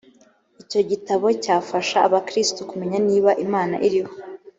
[0.61, 4.13] icyo gitabo cyafasha abakristo kumenya niba imana iriho